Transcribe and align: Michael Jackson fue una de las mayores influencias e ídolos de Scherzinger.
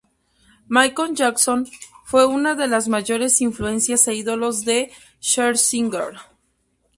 Michael 0.67 1.13
Jackson 1.13 1.67
fue 2.05 2.25
una 2.25 2.55
de 2.55 2.67
las 2.67 2.87
mayores 2.87 3.39
influencias 3.39 4.07
e 4.07 4.15
ídolos 4.15 4.65
de 4.65 4.91
Scherzinger. 5.21 6.15